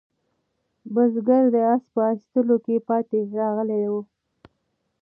بزګر 0.93 1.43
د 1.53 1.55
آس 1.73 1.83
په 1.93 2.01
ایستلو 2.11 2.57
کې 2.65 2.75
پاتې 2.87 3.17
راغلی 3.37 3.83
و. 3.91 3.93